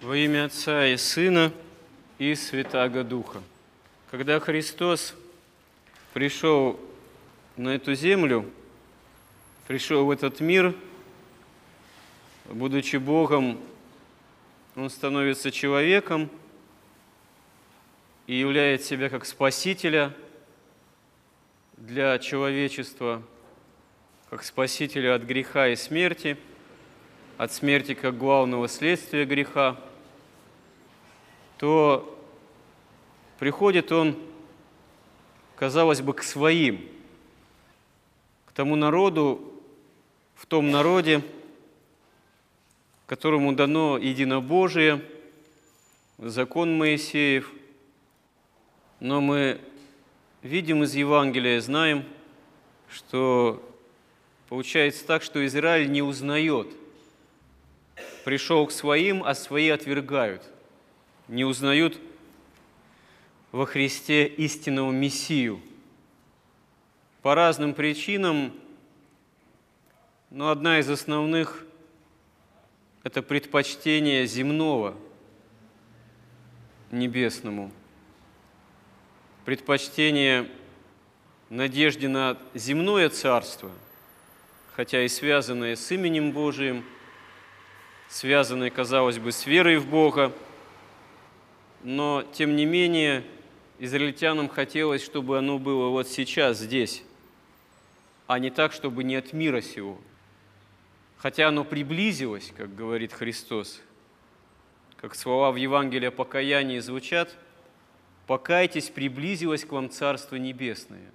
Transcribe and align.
Во 0.00 0.16
имя 0.16 0.46
Отца 0.46 0.86
и 0.86 0.96
Сына 0.96 1.52
и 2.18 2.34
Святаго 2.34 3.04
Духа. 3.04 3.42
Когда 4.10 4.40
Христос 4.40 5.14
пришел 6.14 6.80
на 7.58 7.74
эту 7.74 7.92
землю, 7.92 8.50
пришел 9.68 10.06
в 10.06 10.10
этот 10.10 10.40
мир, 10.40 10.74
будучи 12.46 12.96
Богом, 12.96 13.60
Он 14.74 14.88
становится 14.88 15.50
человеком 15.50 16.30
и 18.26 18.36
являет 18.36 18.82
себя 18.82 19.10
как 19.10 19.26
Спасителя 19.26 20.16
для 21.76 22.18
человечества, 22.18 23.22
как 24.30 24.44
Спасителя 24.44 25.14
от 25.14 25.24
греха 25.24 25.68
и 25.68 25.76
смерти, 25.76 26.38
от 27.36 27.52
смерти 27.52 27.92
как 27.92 28.16
главного 28.16 28.66
следствия 28.66 29.26
греха– 29.26 29.76
то 31.60 32.18
приходит 33.38 33.92
он, 33.92 34.16
казалось 35.56 36.00
бы, 36.00 36.14
к 36.14 36.22
своим, 36.22 36.88
к 38.46 38.52
тому 38.52 38.76
народу, 38.76 39.52
в 40.36 40.46
том 40.46 40.70
народе, 40.70 41.22
которому 43.04 43.52
дано 43.52 43.98
единобожие, 43.98 45.04
закон 46.16 46.78
Моисеев. 46.78 47.52
Но 48.98 49.20
мы 49.20 49.60
видим 50.40 50.82
из 50.82 50.94
Евангелия, 50.94 51.60
знаем, 51.60 52.06
что 52.88 53.62
получается 54.48 55.06
так, 55.06 55.22
что 55.22 55.44
Израиль 55.44 55.92
не 55.92 56.00
узнает. 56.00 56.68
Пришел 58.24 58.66
к 58.66 58.72
своим, 58.72 59.22
а 59.22 59.34
свои 59.34 59.68
отвергают– 59.68 60.42
не 61.30 61.44
узнают 61.44 61.98
во 63.52 63.64
Христе 63.64 64.26
истинного 64.26 64.90
Мессию. 64.90 65.60
По 67.22 67.34
разным 67.36 67.72
причинам, 67.72 68.52
но 70.30 70.50
одна 70.50 70.80
из 70.80 70.90
основных– 70.90 71.64
это 73.04 73.22
предпочтение 73.22 74.26
земного 74.26 74.96
небесному, 76.90 77.70
предпочтение 79.44 80.50
надежде 81.48 82.08
на 82.08 82.38
земное 82.54 83.08
царство, 83.08 83.70
хотя 84.72 85.04
и 85.04 85.08
связанное 85.08 85.76
с 85.76 85.92
именем 85.92 86.32
Божиим, 86.32 86.84
связанное, 88.08 88.70
казалось 88.70 89.18
бы, 89.20 89.30
с 89.30 89.46
верой 89.46 89.76
в 89.76 89.86
Бога– 89.86 90.32
но 91.82 92.24
тем 92.32 92.56
не 92.56 92.66
менее 92.66 93.24
израильтянам 93.78 94.48
хотелось, 94.48 95.04
чтобы 95.04 95.38
оно 95.38 95.58
было 95.58 95.88
вот 95.88 96.08
сейчас, 96.08 96.58
здесь, 96.58 97.02
а 98.26 98.38
не 98.38 98.50
так, 98.50 98.72
чтобы 98.72 99.04
не 99.04 99.16
от 99.16 99.32
мира 99.32 99.60
сего. 99.60 99.98
Хотя 101.16 101.48
оно 101.48 101.64
приблизилось, 101.64 102.52
как 102.56 102.74
говорит 102.74 103.12
Христос, 103.12 103.80
как 104.96 105.14
слова 105.14 105.50
в 105.50 105.56
Евангелии 105.56 106.08
о 106.08 106.10
покаянии 106.10 106.78
звучат, 106.78 107.36
«Покайтесь, 108.26 108.90
приблизилось 108.90 109.64
к 109.64 109.72
вам 109.72 109.90
Царство 109.90 110.36
Небесное». 110.36 111.10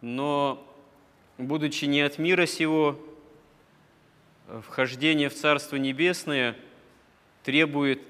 Но, 0.00 0.64
будучи 1.38 1.86
не 1.86 2.02
от 2.02 2.18
мира 2.18 2.46
сего, 2.46 2.98
вхождение 4.62 5.30
в 5.30 5.34
Царство 5.34 5.76
Небесное 5.76 6.56
требует 7.42 8.00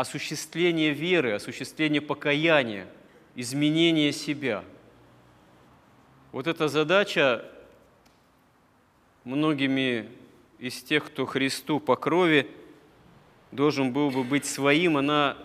осуществление 0.00 0.92
веры, 0.92 1.32
осуществление 1.32 2.00
покаяния, 2.00 2.86
изменение 3.34 4.12
себя. 4.12 4.64
Вот 6.32 6.46
эта 6.46 6.68
задача 6.68 7.44
многими 9.24 10.08
из 10.58 10.82
тех, 10.82 11.04
кто 11.04 11.26
Христу 11.26 11.80
по 11.80 11.96
крови 11.96 12.50
должен 13.52 13.92
был 13.92 14.10
бы 14.10 14.24
быть 14.24 14.46
своим, 14.46 14.96
она 14.96 15.36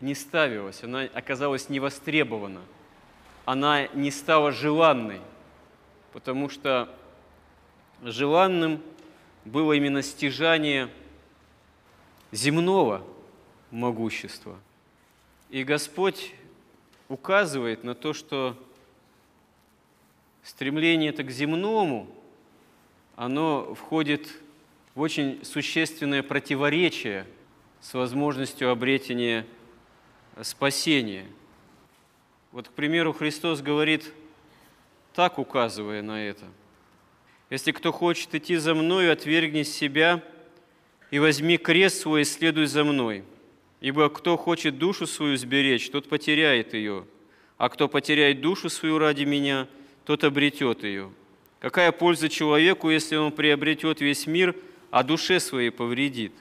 не 0.00 0.14
ставилась, 0.14 0.82
она 0.82 1.02
оказалась 1.02 1.68
невостребована, 1.68 2.62
она 3.44 3.86
не 3.88 4.10
стала 4.10 4.50
желанной, 4.50 5.20
потому 6.12 6.48
что 6.48 6.92
желанным 8.02 8.82
было 9.44 9.74
именно 9.74 10.02
стяжание 10.02 10.88
земного– 12.32 13.06
могущества. 13.74 14.58
И 15.50 15.64
Господь 15.64 16.32
указывает 17.08 17.84
на 17.84 17.94
то, 17.94 18.12
что 18.12 18.56
стремление 20.42 21.10
это 21.10 21.24
к 21.24 21.30
земному, 21.30 22.08
оно 23.16 23.74
входит 23.74 24.28
в 24.94 25.00
очень 25.00 25.44
существенное 25.44 26.22
противоречие 26.22 27.26
с 27.80 27.94
возможностью 27.94 28.70
обретения 28.70 29.44
спасения. 30.42 31.26
Вот, 32.52 32.68
к 32.68 32.72
примеру, 32.72 33.12
Христос 33.12 33.60
говорит, 33.60 34.12
так 35.12 35.38
указывая 35.38 36.02
на 36.02 36.24
это, 36.24 36.44
«Если 37.50 37.72
кто 37.72 37.92
хочет 37.92 38.34
идти 38.34 38.56
за 38.56 38.74
Мною, 38.74 39.12
отвергни 39.12 39.64
себя 39.64 40.22
и 41.10 41.18
возьми 41.18 41.56
крест 41.56 42.02
свой 42.02 42.22
и 42.22 42.24
следуй 42.24 42.66
за 42.66 42.84
Мной». 42.84 43.24
Ибо 43.84 44.08
кто 44.08 44.38
хочет 44.38 44.78
душу 44.78 45.06
свою 45.06 45.36
сберечь, 45.36 45.90
тот 45.90 46.08
потеряет 46.08 46.72
ее, 46.72 47.04
а 47.58 47.68
кто 47.68 47.86
потеряет 47.86 48.40
душу 48.40 48.70
свою 48.70 48.96
ради 48.96 49.24
меня, 49.24 49.68
тот 50.06 50.24
обретет 50.24 50.84
ее. 50.84 51.12
Какая 51.60 51.92
польза 51.92 52.30
человеку, 52.30 52.88
если 52.88 53.16
он 53.16 53.30
приобретет 53.30 54.00
весь 54.00 54.26
мир, 54.26 54.56
а 54.90 55.02
душе 55.02 55.38
своей 55.38 55.68
повредит? 55.68 56.32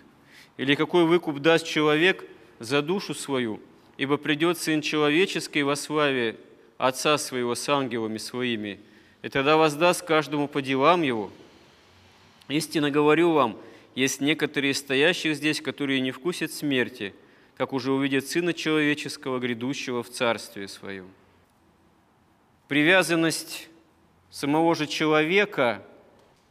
Или 0.56 0.76
какой 0.76 1.04
выкуп 1.04 1.40
даст 1.40 1.68
человек 1.68 2.24
за 2.60 2.82
душу 2.82 3.14
свою? 3.14 3.60
Ибо 3.98 4.16
придет 4.16 4.58
Сын 4.58 4.82
Человеческий 4.82 5.64
во 5.64 5.76
славе 5.76 6.38
Отца 6.78 7.18
Своего 7.18 7.56
с 7.56 7.68
ангелами 7.68 8.20
Своими, 8.20 8.80
и 9.22 9.28
тогда 9.28 9.58
воздаст 9.58 10.02
каждому 10.04 10.48
по 10.48 10.62
делам 10.62 11.02
Его. 11.02 11.30
Истинно 12.48 12.90
говорю 12.90 13.34
вам, 13.34 13.58
есть 13.96 14.22
некоторые 14.22 14.74
стоящих 14.74 15.36
здесь, 15.36 15.60
которые 15.60 16.00
не 16.00 16.12
вкусят 16.12 16.54
смерти– 16.54 17.14
как 17.58 17.74
уже 17.74 17.92
увидит 17.92 18.28
Сына 18.28 18.54
Человеческого, 18.54 19.40
грядущего 19.40 20.04
в 20.04 20.10
Царстве 20.10 20.68
Своем. 20.68 21.08
Привязанность 22.68 23.70
самого 24.32 24.74
же 24.76 24.88
человека 24.88 25.86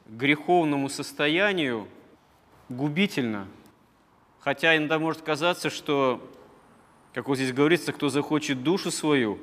к 0.06 0.10
греховному 0.10 0.88
состоянию 0.88 1.88
губительна. 2.68 3.48
Хотя 4.41 4.76
иногда 4.76 4.98
может 4.98 5.22
казаться, 5.22 5.70
что, 5.70 6.20
как 7.12 7.28
вот 7.28 7.36
здесь 7.36 7.52
говорится, 7.52 7.92
кто 7.92 8.08
захочет 8.08 8.62
душу 8.62 8.91
свою 8.91 9.38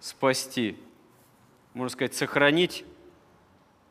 спасти, 0.00 0.76
можно 1.74 1.90
сказать, 1.90 2.14
сохранить 2.14 2.84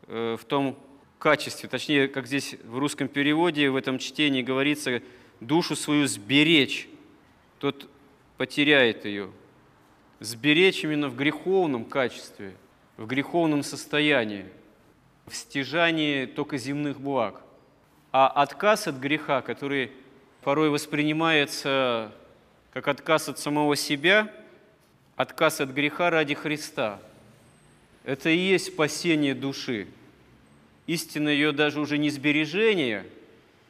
э, 0.07 0.37
в 0.39 0.45
том 0.45 0.77
качестве, 1.17 1.69
точнее, 1.69 2.07
как 2.07 2.27
здесь 2.27 2.55
в 2.63 2.77
русском 2.77 3.07
переводе, 3.07 3.69
в 3.69 3.75
этом 3.75 3.97
чтении 3.97 4.41
говорится, 4.41 5.01
душу 5.39 5.75
свою 5.75 6.07
сберечь 6.07 6.87
тот 7.61 7.87
потеряет 8.37 9.05
ее. 9.05 9.29
Сберечь 10.19 10.83
именно 10.83 11.09
в 11.09 11.15
греховном 11.15 11.85
качестве, 11.85 12.55
в 12.97 13.05
греховном 13.05 13.61
состоянии, 13.61 14.45
в 15.27 15.35
стяжании 15.35 16.25
только 16.25 16.57
земных 16.57 16.99
благ. 16.99 17.41
А 18.11 18.27
отказ 18.27 18.87
от 18.87 18.95
греха, 18.95 19.41
который 19.41 19.91
порой 20.41 20.71
воспринимается 20.71 22.11
как 22.73 22.87
отказ 22.87 23.29
от 23.29 23.37
самого 23.37 23.75
себя, 23.75 24.33
отказ 25.15 25.61
от 25.61 25.69
греха 25.69 26.09
ради 26.09 26.33
Христа, 26.33 26.99
это 28.03 28.29
и 28.29 28.37
есть 28.37 28.73
спасение 28.73 29.35
души. 29.35 29.87
Истина 30.87 31.29
ее 31.29 31.51
даже 31.51 31.79
уже 31.79 31.99
не 31.99 32.09
сбережение 32.09 33.05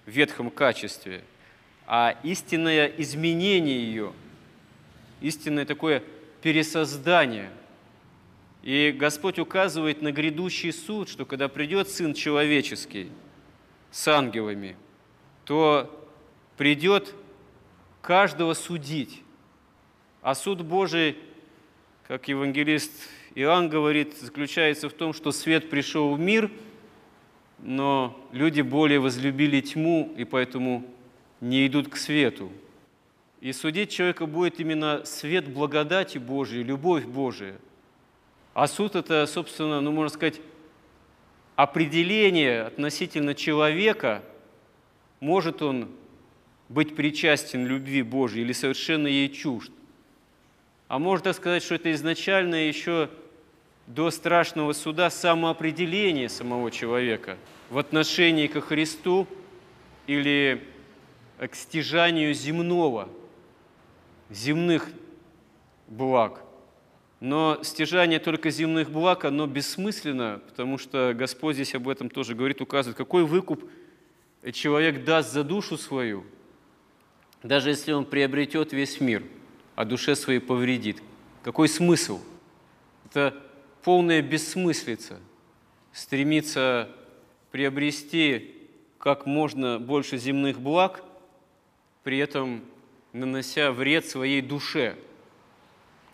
в 0.06 0.12
ветхом 0.12 0.50
качестве– 0.50 1.26
а 1.94 2.16
истинное 2.24 2.86
изменение 3.00 3.84
ее, 3.84 4.14
истинное 5.20 5.66
такое 5.66 6.02
пересоздание. 6.42 7.50
И 8.64 8.96
Господь 8.98 9.40
указывает 9.40 10.02
на 10.02 10.14
грядущий 10.14 10.72
суд, 10.72 11.10
что 11.10 11.26
когда 11.26 11.50
придет 11.50 11.90
Сын 11.90 12.14
Человеческий 12.14 13.12
с 13.92 14.08
ангелами, 14.08 14.78
то 15.44 16.10
придет 16.56 17.14
каждого 18.02 18.54
судить. 18.54 19.22
А 20.22 20.34
суд 20.34 20.62
Божий, 20.62 21.18
как 22.08 22.30
евангелист 22.30 22.94
Иоанн 23.36 23.68
говорит, 23.68 24.18
заключается 24.18 24.88
в 24.88 24.94
том, 24.94 25.12
что 25.12 25.34
свет 25.34 25.70
пришел 25.70 26.16
в 26.16 26.20
мир, 26.22 26.50
но 27.60 28.18
люди 28.32 28.62
более 28.62 29.02
возлюбили 29.02 29.60
тьму, 29.60 30.14
и 30.16 30.24
поэтому 30.24 30.86
не 31.42 31.68
идут 31.68 31.90
к 31.90 31.98
свету. 31.98 32.52
И 33.42 33.52
судить 33.52 33.90
человека 33.90 34.28
будет 34.28 34.60
именно 34.60 35.04
свет 35.04 35.48
благодати 35.52 36.20
Божией, 36.20 36.64
любовь 36.64 37.06
Божия. 37.06 37.56
А 38.54 38.68
суд– 38.68 38.96
это, 38.96 39.26
собственно, 39.26 39.82
ну, 39.82 39.92
можно 39.92 40.14
сказать, 40.14 40.40
определение 41.56 42.64
относительно 42.64 43.34
человека, 43.34 44.24
может 45.20 45.62
он 45.62 45.90
быть 46.70 46.96
причастен 46.96 47.66
любви 47.66 48.02
Божьей 48.04 48.44
или 48.44 48.54
совершенно 48.54 49.08
ей 49.08 49.30
чужд. 49.30 49.72
А 50.88 51.00
можно 51.00 51.26
так 51.26 51.36
сказать, 51.36 51.64
что 51.64 51.76
это 51.76 51.92
изначально 51.94 52.68
еще 52.68 53.10
до 53.88 54.12
страшного 54.12 54.74
суда 54.74 55.10
самоопределение 55.10 56.30
самого 56.30 56.70
человека 56.72 57.38
в 57.70 57.78
отношении 57.78 58.48
ко 58.48 58.62
Христу 58.62 59.28
или 60.08 60.62
к 61.48 61.56
стяжанию 61.56 62.34
земного– 62.34 63.10
земных 64.32 64.90
благ. 65.88 66.42
Но 67.20 67.60
стяжание 67.62 68.20
только 68.20 68.50
земных 68.50 68.90
благ, 68.90 69.26
оно 69.26 69.46
бессмысленно, 69.46 70.42
потому 70.48 70.78
что 70.78 71.14
Господь 71.16 71.56
здесь 71.56 71.76
об 71.76 71.88
этом 71.88 72.10
тоже 72.10 72.34
говорит, 72.34 72.62
указывает, 72.62 72.98
какой 72.98 73.26
выкуп 73.26 73.70
человек 74.54 75.04
даст 75.04 75.32
за 75.32 75.44
душу 75.44 75.78
свою, 75.78 76.26
даже 77.44 77.70
если 77.70 77.92
он 77.92 78.06
приобретет 78.06 78.74
весь 78.74 79.00
мир, 79.00 79.24
а 79.76 79.86
душе 79.86 80.16
своей 80.16 80.40
повредит. 80.40 81.04
Какой 81.44 81.68
смысл? 81.68 82.20
Это 83.06 83.36
полная 83.84 84.22
бессмыслица. 84.22 85.20
Стремиться 85.92 86.90
приобрести 87.52 88.56
как 88.98 89.26
можно 89.26 89.78
больше 89.78 90.18
земных 90.18 90.60
благ, 90.60 91.04
при 92.04 92.18
этом 92.18 92.64
нанося 93.14 93.72
вред 93.72 94.06
своей 94.06 94.42
душе. 94.42 94.96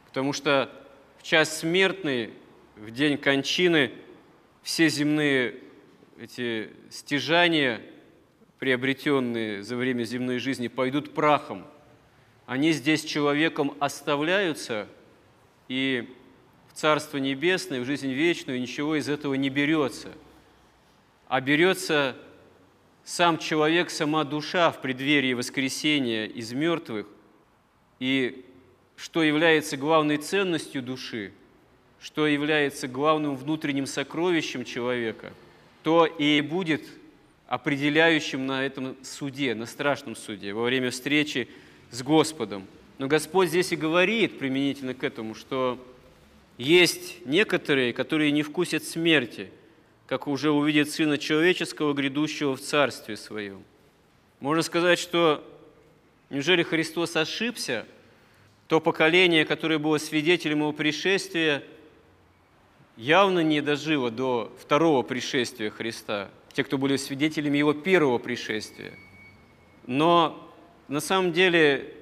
Потому 0.07 0.33
что 0.33 0.71
в 1.19 1.23
час 1.23 1.59
смертный, 1.59 2.33
в 2.75 2.91
день 2.91 3.17
кончины, 3.17 3.91
все 4.63 4.89
земные 4.89 5.55
эти 6.19 6.69
стяжания, 6.89 7.81
приобретенные 8.59 9.63
за 9.63 9.75
время 9.75 10.03
земной 10.03 10.39
жизни, 10.39 10.67
пойдут 10.67 11.13
прахом. 11.13 11.65
Они 12.45 12.71
здесь 12.71 13.03
человеком 13.03 13.75
оставляются, 13.79 14.87
и 15.67 16.09
в 16.71 16.73
Царство 16.77 17.17
Небесное, 17.17 17.81
в 17.81 17.85
жизнь 17.85 18.11
вечную 18.11 18.59
ничего 18.59 18.95
из 18.95 19.09
этого 19.09 19.35
не 19.35 19.49
берется. 19.49 20.09
А 21.27 21.41
берется 21.41 22.15
сам 23.07 23.37
человек, 23.37 23.89
сама 23.89 24.25
душа 24.25 24.69
в 24.69 24.81
преддверии 24.81 25.31
воскресения 25.31 26.25
из 26.25 26.51
мертвых, 26.51 27.07
и 27.99 28.43
что 28.97 29.23
является 29.23 29.77
главной 29.77 30.17
ценностью 30.17 30.83
души, 30.83 31.31
что 32.01 32.27
является 32.27 32.89
главным 32.89 33.37
внутренним 33.37 33.85
сокровищем 33.85 34.65
человека, 34.65 35.31
то 35.83 36.05
и 36.05 36.41
будет 36.41 36.81
определяющим 37.47 38.45
на 38.45 38.65
этом 38.65 38.97
суде, 39.03 39.55
на 39.55 39.67
страшном 39.67 40.17
суде, 40.17 40.51
во 40.51 40.63
время 40.63 40.91
встречи 40.91 41.47
с 41.91 42.03
Господом. 42.03 42.67
Но 42.97 43.07
Господь 43.07 43.47
здесь 43.47 43.71
и 43.71 43.77
говорит 43.77 44.37
применительно 44.37 44.93
к 44.93 45.05
этому, 45.05 45.33
что 45.33 45.81
есть 46.57 47.25
некоторые, 47.25 47.93
которые 47.93 48.33
не 48.33 48.43
вкусят 48.43 48.83
смерти– 48.83 49.49
как 50.07 50.27
уже 50.27 50.51
увидит 50.51 50.89
Сына 50.89 51.17
Человеческого, 51.17 51.93
грядущего 51.93 52.55
в 52.55 52.61
Царстве 52.61 53.17
Своем. 53.17 53.63
Можно 54.39 54.63
сказать, 54.63 54.99
что 54.99 55.43
неужели 56.29 56.63
Христос 56.63 57.15
ошибся? 57.15 57.85
То 58.67 58.79
поколение, 58.79 59.45
которое 59.45 59.79
было 59.79 59.97
свидетелем 59.97 60.59
Его 60.59 60.71
пришествия, 60.71 61.63
явно 62.95 63.41
не 63.41 63.61
дожило 63.61 64.09
до 64.09 64.55
второго 64.59 65.03
пришествия 65.03 65.69
Христа, 65.69 66.29
те, 66.53 66.63
кто 66.63 66.77
были 66.77 66.95
свидетелями 66.95 67.57
Его 67.57 67.73
первого 67.73 68.17
пришествия. 68.17 68.93
Но 69.85 70.51
на 70.87 71.01
самом 71.01 71.33
деле 71.33 71.93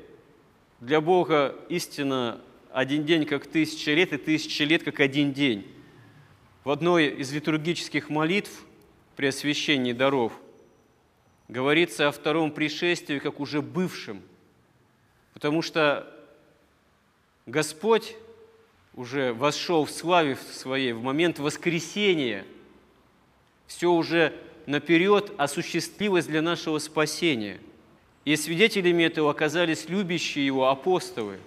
для 0.79 1.01
Бога 1.01 1.55
истина 1.69 2.39
один 2.71 3.03
день 3.05 3.25
как 3.25 3.47
тысяча 3.47 3.91
лет, 3.91 4.13
и 4.13 4.17
тысяча 4.17 4.63
лет 4.63 4.83
как 4.83 4.99
один 4.99 5.33
день 5.33 5.65
в 6.65 6.71
одной 6.71 7.09
из 7.09 7.31
литургических 7.31 8.09
молитв 8.09 8.51
при 9.15 9.27
освящении 9.27 9.93
даров 9.93 10.33
говорится 11.47 12.07
о 12.07 12.11
втором 12.11 12.51
пришествии 12.51 13.19
как 13.19 13.39
уже 13.39 13.61
бывшем, 13.61 14.23
потому 15.35 15.61
что 15.61 16.11
Господь 17.45 18.15
уже 18.95 19.31
вошел 19.31 19.85
в 19.85 19.91
славе 19.91 20.37
своей 20.37 20.93
в 20.93 21.03
момент 21.03 21.37
воскресения, 21.37 22.45
все 23.67 23.91
уже 23.91 24.33
наперед 24.65 25.33
осуществилось 25.37 26.25
для 26.25 26.41
нашего 26.41 26.79
спасения. 26.79 27.59
И 28.23 28.35
свидетелями 28.35 29.03
этого 29.03 29.29
оказались 29.29 29.87
любящие 29.87 30.47
Его 30.47 30.69
апостолы. 30.69 31.37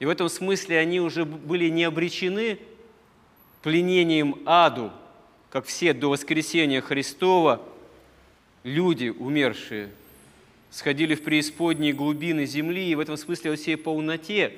И 0.00 0.04
в 0.04 0.10
этом 0.10 0.28
смысле 0.28 0.78
они 0.78 1.00
уже 1.00 1.24
были 1.24 1.70
не 1.70 1.84
обречены 1.84 2.58
пленением 3.64 4.42
аду, 4.44 4.92
как 5.48 5.64
все 5.64 5.94
до 5.94 6.10
воскресения 6.10 6.82
Христова, 6.82 7.62
люди, 8.62 9.08
умершие, 9.08 9.90
сходили 10.68 11.14
в 11.14 11.22
преисподние 11.22 11.94
глубины 11.94 12.44
земли 12.44 12.86
и 12.86 12.94
в 12.94 13.00
этом 13.00 13.16
смысле 13.16 13.52
во 13.52 13.56
всей 13.56 13.78
полноте 13.78 14.52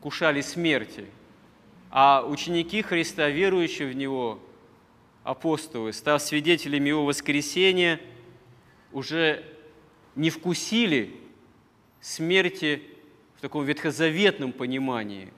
кушали 0.00 0.40
смерти. 0.40 1.06
А 1.90 2.24
ученики 2.24 2.80
Христа, 2.80 3.28
верующие 3.28 3.88
в 3.88 3.96
Него, 3.96 4.38
апостолы, 5.24 5.92
став 5.92 6.22
свидетелями 6.22 6.90
Его 6.90 7.04
воскресения, 7.04 7.98
уже 8.92 9.44
не 10.14 10.30
вкусили 10.30 11.12
смерти 12.00 12.84
в 13.36 13.40
таком 13.40 13.64
ветхозаветном 13.64 14.52
понимании. 14.52 15.32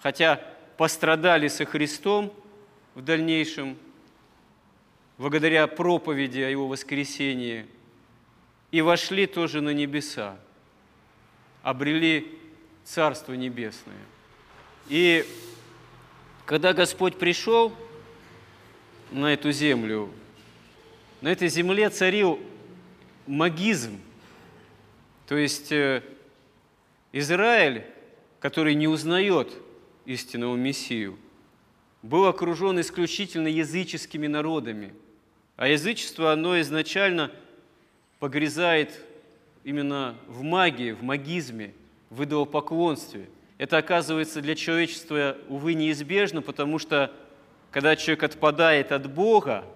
Хотя 0.00 0.44
пострадали 0.78 1.48
со 1.48 1.66
Христом 1.66 2.32
в 2.94 3.02
дальнейшем, 3.02 3.76
благодаря 5.18 5.66
проповеди 5.66 6.38
о 6.38 6.48
Его 6.48 6.68
воскресении, 6.68 7.66
и 8.70 8.80
вошли 8.80 9.26
тоже 9.26 9.60
на 9.60 9.70
небеса, 9.70 10.38
обрели 11.64 12.38
Царство 12.84 13.32
Небесное. 13.32 13.98
И 14.88 15.26
когда 16.46 16.72
Господь 16.72 17.18
пришел 17.18 17.74
на 19.10 19.32
эту 19.32 19.50
землю, 19.50 20.10
на 21.20 21.32
этой 21.32 21.48
земле 21.48 21.90
царил 21.90 22.38
магизм, 23.26 24.00
то 25.26 25.36
есть 25.36 25.72
э, 25.72 26.04
Израиль, 27.12 27.84
который 28.38 28.76
не 28.76 28.86
узнает 28.86 29.52
истинного 30.08 30.56
Мессию, 30.56 31.18
был 32.02 32.26
окружен 32.26 32.80
исключительно 32.80 33.46
языческими 33.46 34.26
народами. 34.26 34.94
А 35.56 35.68
язычество, 35.68 36.32
оно 36.32 36.58
изначально 36.60 37.30
погрязает 38.18 39.04
именно 39.64 40.16
в 40.26 40.42
магии, 40.42 40.92
в 40.92 41.02
магизме, 41.02 41.74
в 42.08 42.24
идолопоклонстве. 42.24 43.28
Это 43.58 43.76
оказывается 43.76 44.40
для 44.40 44.54
человечества, 44.54 45.36
увы, 45.48 45.74
неизбежно, 45.74 46.40
потому 46.40 46.78
что 46.78 47.12
когда 47.70 47.94
человек 47.94 48.22
отпадает 48.22 48.92
от 48.92 49.12
Бога 49.12 49.66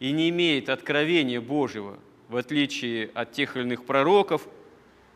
и 0.00 0.12
не 0.12 0.28
имеет 0.28 0.68
откровения 0.68 1.40
Божьего, 1.40 1.98
в 2.28 2.36
отличие 2.36 3.10
от 3.14 3.32
тех 3.32 3.56
или 3.56 3.62
иных 3.62 3.86
пророков 3.86 4.46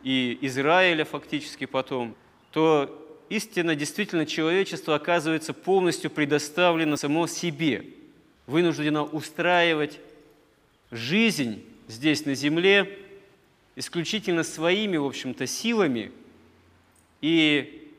и 0.03 0.39
Израиля 0.41 1.05
фактически 1.05 1.67
потом, 1.67 2.15
то 2.53 3.02
истина 3.37 3.75
действительно 3.75 4.27
человечество 4.27 4.95
оказывается 4.95 5.55
полностью 5.55 6.11
предоставлено 6.11 6.97
само 6.97 7.27
себе, 7.27 7.87
вынуждено 8.47 9.05
устраивать 9.05 9.99
жизнь 10.91 11.65
здесь 11.89 12.27
на 12.27 12.35
земле 12.35 12.99
исключительно 13.75 14.43
своими, 14.43 14.99
в 14.99 15.07
общем-то, 15.07 15.47
силами. 15.47 16.13
И, 17.23 17.91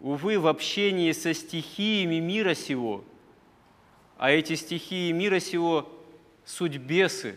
увы, 0.00 0.38
в 0.38 0.46
общении 0.46 1.12
со 1.12 1.32
стихиями 1.32 2.16
мира 2.16 2.54
сего, 2.54 3.04
а 4.18 4.30
эти 4.30 4.54
стихии 4.54 5.10
мира 5.12 5.40
сего– 5.40 5.90
суть 6.44 6.76
бесы, 6.76 7.36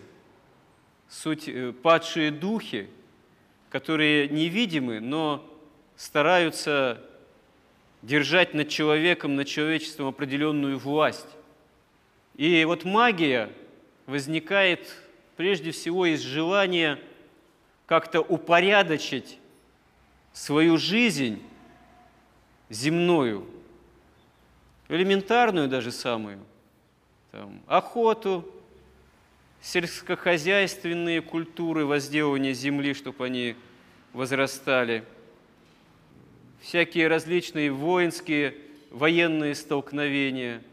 суть 1.09 1.47
э, 1.47 1.71
падшие 1.71 2.31
духи, 2.31 2.89
которые 3.69 4.27
невидимы, 4.29 4.99
но 4.99 5.45
стараются 5.95 7.01
держать 8.01 8.53
над 8.53 8.69
человеком, 8.69 9.35
над 9.35 9.47
человечеством 9.47 10.07
определенную 10.07 10.77
власть. 10.77 11.27
И 12.35 12.63
вот 12.65 12.85
магия 12.85 13.49
возникает 14.05 14.93
прежде 15.37 15.71
всего 15.71 16.05
из 16.05 16.21
желания 16.21 16.99
как-то 17.85 18.21
упорядочить 18.21 19.39
свою 20.33 20.77
жизнь 20.77 21.41
земную, 22.69 23.47
элементарную 24.87 25.67
даже 25.67 25.91
самую, 25.91 26.39
там, 27.31 27.61
охоту, 27.67 28.45
сельскохозяйственные 29.61 31.21
культуры 31.21 31.85
возделывания 31.85 32.53
земли, 32.53 32.93
чтобы 32.93 33.25
они 33.25 33.55
возрастали, 34.13 35.03
всякие 36.65 37.07
различные 37.07 37.71
воинские, 37.71 38.55
военные 38.89 39.53
столкновения, 39.53 40.63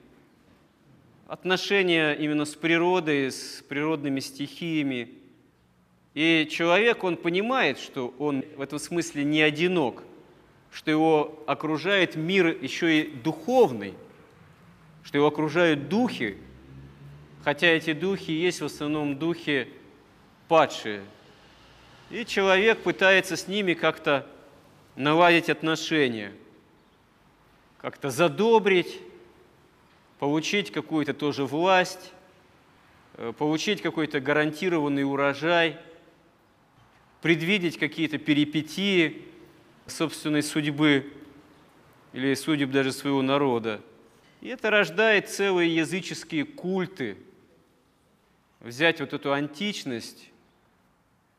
отношения 1.27 2.15
именно 2.15 2.47
с 2.47 2.55
природой, 2.55 3.31
с 3.31 3.63
природными 3.69 4.21
стихиями. 4.21 5.11
И 6.15 6.49
человек, 6.51 7.05
он 7.05 7.19
понимает, 7.19 7.79
что 7.79 8.15
он 8.19 8.43
в 8.57 8.63
этом 8.63 8.79
смысле 8.79 9.25
не 9.25 9.43
одинок, 9.43 10.03
что 10.71 10.91
его 10.91 11.45
окружает 11.47 12.17
мир 12.17 12.47
еще 12.47 13.03
и 13.03 13.11
духовный, 13.11 13.93
что 15.05 15.19
его 15.19 15.27
окружают 15.27 15.91
духи, 15.91 16.39
хотя 17.45 17.67
эти 17.67 17.93
духи 17.93 18.31
есть 18.31 18.63
в 18.63 18.65
основном 18.65 19.19
духи 19.19 19.69
падшие. 20.49 21.03
И 22.09 22.25
человек 22.25 22.79
пытается 22.79 23.37
с 23.37 23.47
ними 23.47 23.75
как-то 23.75 24.27
наладить 24.97 25.49
отношения, 25.49 26.33
как-то 27.79 28.11
задобрить, 28.11 29.01
получить 30.19 30.71
какую-то 30.71 31.15
тоже 31.15 31.45
власть, 31.45 32.13
э, 33.15 33.33
получить 33.37 33.83
какой-то 33.83 34.21
гарантированный 34.21 35.05
урожай, 35.05 35.77
предвидеть 37.21 37.79
какие-то 37.79 38.19
перипетии 38.19 39.23
собственной 39.87 40.43
судьбы 40.43 41.13
или 42.13 42.35
судеб 42.35 42.71
даже 42.71 42.93
своего 42.93 43.23
народа. 43.23 43.81
И 44.41 44.49
это 44.49 44.71
рождает 44.71 45.29
целые 45.29 45.75
языческие 45.75 46.45
культы– 46.45 47.17
взять 48.63 49.01
вот 49.01 49.13
эту 49.13 49.33
античность, 49.33 50.31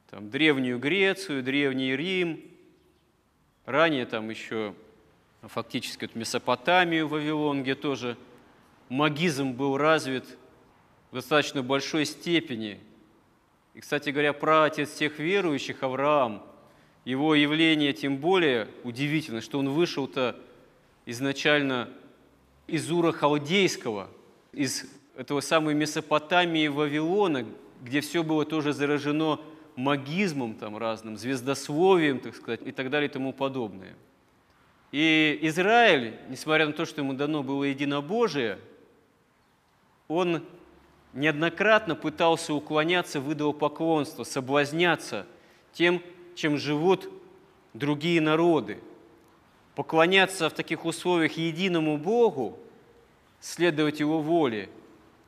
там, 0.09 0.29
древнюю 0.29 0.77
Грецию, 0.77 1.41
древний 1.41 1.95
Рим, 1.95 2.43
ранее 3.65 4.05
там 4.05 4.29
еще 4.29 4.73
фактически 5.41 6.05
вот 6.05 6.15
Месопотамию, 6.15 7.07
Вавилон, 7.07 7.63
где 7.63 7.75
тоже 7.75 8.17
магизм 8.89 9.53
был 9.53 9.77
развит 9.77 10.25
в 11.11 11.15
достаточно 11.15 11.63
большой 11.63 12.05
степени. 12.05 12.79
И, 13.73 13.79
кстати 13.79 14.09
говоря, 14.09 14.33
праотец 14.33 14.89
всех 14.89 15.19
верующих, 15.19 15.83
Авраам, 15.83 16.43
его 17.05 17.35
явление 17.35 17.93
тем 17.93 18.17
более 18.17 18.67
удивительно, 18.83 19.41
что 19.41 19.59
он 19.59 19.69
вышел-то 19.69 20.39
изначально 21.05 21.89
из 22.67 22.89
Ура 22.91 23.11
Халдейского, 23.11 24.09
из 24.53 24.85
этого 25.17 25.41
самой 25.41 25.73
Месопотамии 25.73 26.67
Вавилона, 26.67 27.45
где 27.81 27.99
все 28.01 28.23
было 28.23 28.45
тоже 28.45 28.71
заражено 28.71 29.41
магизмом 29.75 30.55
там 30.55 30.77
разным, 30.77 31.17
звездословием, 31.17 32.19
так 32.19 32.35
сказать, 32.35 32.61
и 32.65 32.71
так 32.71 32.89
далее 32.89 33.09
и 33.09 33.11
тому 33.11 33.33
подобное. 33.33 33.95
И 34.91 35.39
Израиль, 35.41 36.15
несмотря 36.29 36.67
на 36.67 36.73
то, 36.73 36.85
что 36.85 37.01
ему 37.01 37.13
дано 37.13 37.43
было 37.43 37.63
единобожие, 37.63 38.59
он 40.07 40.43
неоднократно 41.13 41.95
пытался 41.95 42.53
уклоняться 42.53 43.19
в 43.19 43.31
идолопоклонство, 43.33 44.23
соблазняться 44.23 45.25
тем, 45.71 46.01
чем 46.35 46.57
живут 46.57 47.09
другие 47.73 48.21
народы. 48.21 48.79
Поклоняться 49.75 50.49
в 50.49 50.53
таких 50.53 50.85
условиях 50.85 51.33
единому 51.33 51.97
Богу, 51.97 52.59
следовать 53.39 53.99
Его 53.99 54.19
воле– 54.21 54.69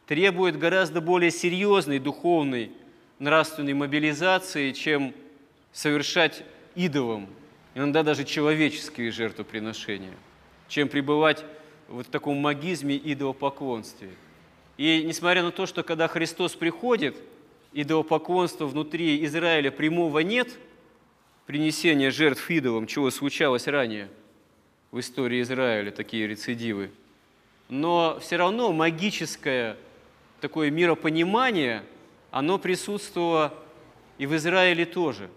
требует 0.06 0.58
гораздо 0.58 1.02
более 1.02 1.32
серьезной 1.32 2.00
духовной, 2.00 2.72
нравственной 3.20 3.74
мобилизации, 3.74 4.72
чем 4.72 5.14
совершать 5.72 6.44
идолам, 6.76 7.28
иногда 7.74 8.04
даже 8.04 8.24
человеческие 8.24 9.12
жертвоприношения, 9.12 10.14
чем 10.68 10.90
пребывать 10.90 11.44
вот 11.88 12.08
в 12.08 12.10
таком 12.10 12.38
магизме 12.38 12.98
идолопоклонстве. 12.98 14.10
И 14.78 15.04
несмотря 15.06 15.44
на 15.44 15.52
то, 15.52 15.66
что 15.66 15.84
когда 15.84 16.08
Христос 16.08 16.56
приходит, 16.56 17.16
идолопоклонства 17.74 18.66
внутри 18.66 19.24
Израиля 19.26 19.72
прямого 19.72 20.20
нет, 20.20 20.50
принесения 21.46 22.12
жертв 22.12 22.50
идолам, 22.50 22.88
чего 22.88 23.12
случалось 23.12 23.68
ранее 23.68 24.10
в 24.92 25.00
истории 25.00 25.42
Израиля, 25.42 25.92
такие 25.92 26.28
рецидивы, 26.28 26.90
но 27.70 28.18
все 28.22 28.38
равно 28.38 28.72
магическое 28.72 29.78
такое 30.42 30.72
миропонимание, 30.72 31.84
оно 32.36 32.58
присутствовало 32.58 33.54
и 34.18 34.26
в 34.26 34.36
Израиле 34.36 34.86
тоже, 34.86 35.30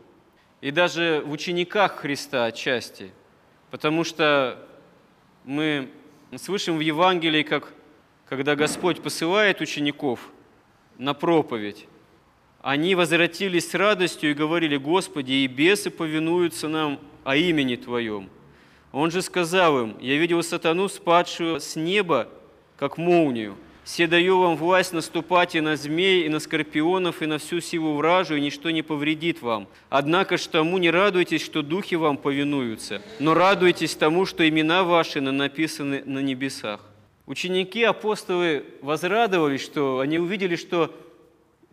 и 0.60 0.72
даже 0.72 1.22
в 1.24 1.30
учениках 1.30 2.00
Христа 2.00 2.46
отчасти, 2.46 3.12
потому 3.70 4.02
что 4.02 4.58
мы 5.44 5.90
слышим 6.34 6.76
в 6.76 6.80
Евангелии, 6.80 7.44
как 7.44 7.72
когда 8.28 8.56
Господь 8.56 9.00
посылает 9.00 9.60
учеников 9.60 10.28
на 10.98 11.14
проповедь, 11.14 11.86
они 12.62 12.96
возвратились 12.96 13.70
с 13.70 13.74
радостью 13.74 14.32
и 14.32 14.34
говорили, 14.34 14.76
Господи, 14.76 15.30
и 15.30 15.46
бесы 15.46 15.90
повинуются 15.90 16.66
нам 16.66 16.98
о 17.22 17.36
имени 17.36 17.76
Твоем. 17.76 18.28
Он 18.90 19.12
же 19.12 19.22
сказал 19.22 19.84
им, 19.84 19.96
я 20.00 20.18
видел 20.18 20.42
сатану, 20.42 20.88
спадшую 20.88 21.60
с 21.60 21.76
неба, 21.76 22.28
как 22.76 22.98
молнию– 22.98 23.56
«Се 23.88 24.07
даю 24.07 24.38
вам 24.38 24.57
власть 24.57 24.92
наступать 24.92 25.54
и 25.54 25.62
на 25.62 25.75
змей, 25.75 26.26
и 26.26 26.28
на 26.28 26.40
скорпионов, 26.40 27.23
и 27.23 27.26
на 27.26 27.38
всю 27.38 27.62
силу 27.62 27.95
вражу, 27.95 28.37
и 28.37 28.40
ничто 28.42 28.71
не 28.71 28.83
повредит 28.83 29.40
вам. 29.40 29.66
Однако 29.88 30.37
ж 30.37 30.47
тому 30.47 30.76
не 30.76 30.90
радуйтесь, 30.90 31.42
что 31.42 31.62
духи 31.62 31.95
вам 31.95 32.18
повинуются, 32.18 33.00
но 33.18 33.33
радуйтесь 33.33 33.97
тому, 33.97 34.26
что 34.26 34.47
имена 34.47 34.85
ваши 34.85 35.23
написаны 35.23 36.02
на 36.04 36.18
небесах». 36.18 36.85
Ученики, 37.25 37.83
апостолы 37.83 38.66
возрадовались, 38.83 39.62
что 39.62 40.00
они 40.00 40.18
увидели, 40.18 40.57
что 40.57 40.95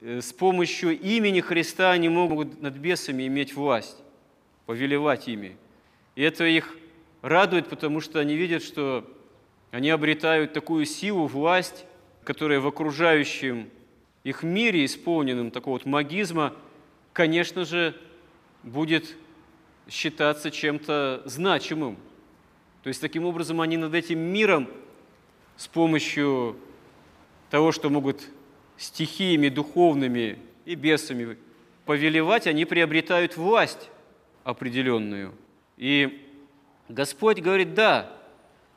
э, 0.01 0.21
с 0.21 0.31
помощью 0.31 0.97
имени 0.97 1.41
Христа 1.41 1.91
они 1.91 2.07
могут 2.07 2.61
над 2.61 2.75
бесами 2.75 3.27
иметь 3.27 3.53
власть, 3.55 3.97
повелевать 4.65 5.27
ими. 5.27 5.57
И 6.15 6.21
это 6.21 6.45
их 6.45 6.77
радует, 7.21 7.67
потому 7.67 7.99
что 7.99 8.19
они 8.19 8.37
видят, 8.37 8.63
что 8.63 9.03
они 9.71 9.89
обретают 9.89 10.53
такую 10.53 10.85
силу, 10.85 11.27
власть, 11.27 11.85
которое 12.25 12.59
в 12.59 12.67
окружающем 12.67 13.69
их 14.23 14.43
мире, 14.43 14.83
исполненном 14.83 15.51
такого 15.51 15.75
вот 15.75 15.85
магизма, 15.85 16.53
конечно 17.13 17.63
же, 17.63 17.95
будет 18.63 19.15
считаться 19.87 20.49
чем-то 20.49 21.21
значимым. 21.25 21.97
То 22.81 22.89
есть 22.89 22.99
таким 22.99 23.25
образом 23.25 23.61
они 23.61 23.77
над 23.77 23.93
этим 23.93 24.19
миром 24.19 24.67
с 25.55 25.67
помощью 25.67 26.57
того, 27.49 27.71
что 27.71 27.89
могут 27.89 28.27
стихиями 28.77 29.49
духовными 29.49 30.39
и 30.65 30.75
бесами 30.75 31.37
повелевать, 31.85 32.47
они 32.47 32.65
приобретают 32.65 33.37
власть 33.37 33.89
определенную. 34.43 35.33
И 35.77 36.27
Господь 36.89 37.39
говорит, 37.39 37.75
да, 37.75 38.11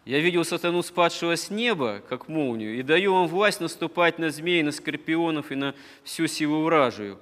я 0.08 0.20
видел 0.20 0.42
сатану, 0.42 0.82
спадшего 0.82 1.36
с 1.36 1.50
неба, 1.50 2.02
как 2.08 2.28
молнию, 2.28 2.78
и 2.78 2.82
даю 2.82 3.12
вам 3.12 3.28
власть 3.28 3.60
наступать 3.60 4.18
на 4.18 4.30
змей, 4.30 4.62
на 4.62 4.72
скорпионов 4.72 5.52
и 5.52 5.54
на 5.54 5.74
всю 6.02 6.26
силу 6.26 6.62
вражию. 6.62 7.18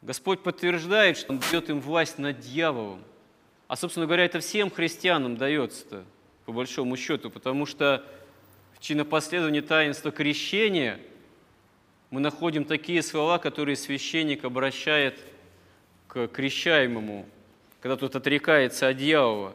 Господь 0.00 0.40
подтверждает, 0.42 1.16
что 1.16 1.30
Он 1.30 1.38
дает 1.38 1.70
им 1.70 1.80
власть 1.80 2.18
над 2.18 2.40
дьяволом. 2.40 3.04
А, 3.68 3.76
собственно 3.76 4.06
говоря, 4.06 4.24
это 4.24 4.40
всем 4.40 4.68
христианам 4.68 5.36
дается-то, 5.36 6.04
по 6.44 6.50
большому 6.50 6.96
счету, 6.96 7.30
потому 7.30 7.66
что 7.66 8.04
в 8.74 8.80
чинопоследовании 8.80 9.60
таинства 9.60 10.10
крещения 10.10 10.98
мы 12.10 12.18
находим 12.18 12.64
такие 12.64 13.00
слова, 13.04 13.38
которые 13.38 13.76
священник 13.76 14.44
обращает 14.44 15.20
к 16.08 16.26
крещаемому, 16.26 17.28
когда 17.80 17.96
тот 17.96 18.16
отрекается 18.16 18.88
от 18.88 18.96
дьявола. 18.96 19.54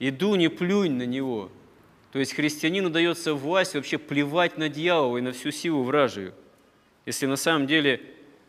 «Иду, 0.00 0.34
не 0.34 0.48
плюнь 0.48 0.94
на 0.94 1.06
него, 1.06 1.52
то 2.12 2.18
есть 2.18 2.34
христианину 2.34 2.90
дается 2.90 3.34
власть 3.34 3.74
вообще 3.74 3.98
плевать 3.98 4.58
на 4.58 4.68
дьявола 4.68 5.18
и 5.18 5.20
на 5.20 5.32
всю 5.32 5.50
силу 5.50 5.82
вражию. 5.82 6.34
Если 7.04 7.26
на 7.26 7.36
самом 7.36 7.66
деле 7.66 8.00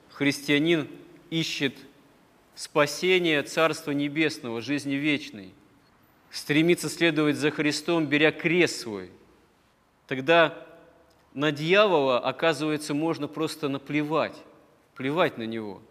христианин 0.10 0.88
ищет 1.30 1.74
спасение 2.56 3.44
Царства 3.44 3.92
Небесного, 3.92 4.62
жизни 4.62 4.94
вечной, 4.94 5.54
стремится 6.32 6.90
следовать 6.90 7.36
за 7.36 7.52
Христом, 7.52 8.08
беря 8.08 8.32
крест 8.32 8.82
свой, 8.82 9.12
тогда 10.08 10.66
на 11.34 11.52
дьявола, 11.52 12.20
оказывается, 12.20 12.94
можно 12.94 13.28
просто 13.28 13.70
наплевать, 13.70 14.36
плевать 14.96 15.38
на 15.38 15.44
него. 15.44 15.82